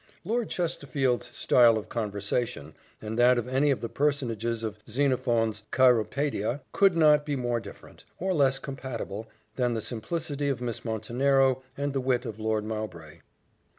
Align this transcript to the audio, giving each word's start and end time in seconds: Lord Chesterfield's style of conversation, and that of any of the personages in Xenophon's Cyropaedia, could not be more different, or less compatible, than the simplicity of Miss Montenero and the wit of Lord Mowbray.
Lord 0.25 0.49
Chesterfield's 0.49 1.27
style 1.37 1.77
of 1.77 1.87
conversation, 1.87 2.73
and 3.03 3.19
that 3.19 3.37
of 3.37 3.47
any 3.47 3.69
of 3.69 3.81
the 3.81 3.87
personages 3.87 4.63
in 4.63 4.73
Xenophon's 4.89 5.61
Cyropaedia, 5.71 6.61
could 6.71 6.95
not 6.95 7.23
be 7.23 7.35
more 7.35 7.59
different, 7.59 8.03
or 8.17 8.33
less 8.33 8.57
compatible, 8.57 9.27
than 9.57 9.75
the 9.75 9.79
simplicity 9.81 10.49
of 10.49 10.59
Miss 10.59 10.83
Montenero 10.83 11.61
and 11.77 11.93
the 11.93 12.01
wit 12.01 12.25
of 12.25 12.39
Lord 12.39 12.63
Mowbray. 12.65 13.19